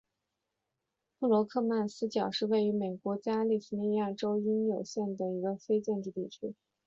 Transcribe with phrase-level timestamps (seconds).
[1.19, 6.55] 布罗克曼斯角是位于美国加利福尼亚州因约县的一个非建制地区。